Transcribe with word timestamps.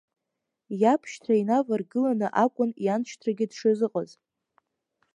Иабшьҭра 0.81 1.33
инаваргыланы 1.41 2.27
акәын 2.43 2.71
ианшьҭрагьы 2.85 3.45
дшазыҟаз. 3.51 4.11